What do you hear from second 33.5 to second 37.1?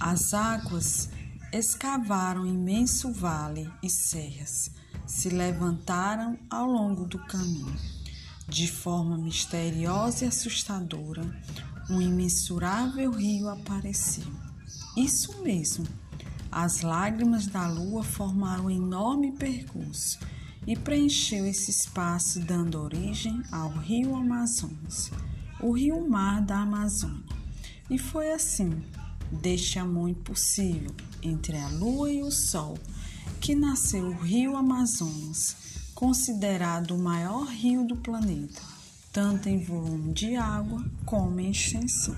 nasceu o rio Amazonas, considerado o